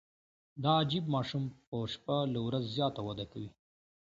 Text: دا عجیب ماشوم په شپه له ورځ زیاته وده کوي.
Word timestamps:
دا 0.63 0.71
عجیب 0.81 1.05
ماشوم 1.15 1.43
په 1.67 1.77
شپه 1.93 2.17
له 2.33 2.39
ورځ 2.47 2.63
زیاته 2.75 3.01
وده 3.07 3.25
کوي. 3.31 3.49